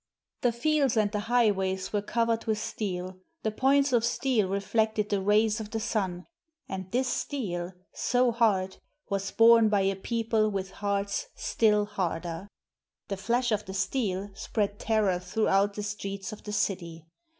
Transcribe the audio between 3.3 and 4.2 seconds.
the points of